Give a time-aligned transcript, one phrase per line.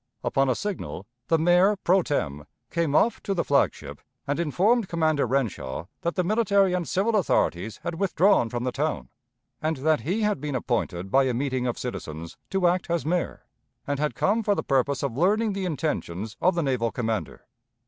[0.23, 4.87] Upon a signal, the Mayor pro tem, came off to the flag ship and informed
[4.87, 9.09] Commander Renshaw that the military and civil authorities had withdrawn from the town,
[9.61, 13.45] and that he had been appointed by a meeting of citizens to act as mayor,
[13.85, 17.45] and had come for the purpose of learning the intentions of the naval commander.